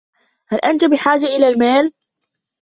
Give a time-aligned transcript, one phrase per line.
[0.47, 1.91] هل أنت بحاجة إلى المال؟